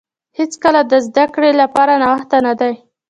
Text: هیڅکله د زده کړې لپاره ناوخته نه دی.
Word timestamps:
هیڅکله 0.39 0.81
د 0.91 0.93
زده 1.07 1.25
کړې 1.33 1.51
لپاره 1.61 1.93
ناوخته 2.01 2.37
نه 2.45 2.53
دی. 2.59 2.73